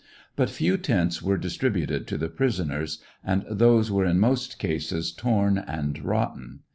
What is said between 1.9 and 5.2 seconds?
to the prisoners, and those were in most cases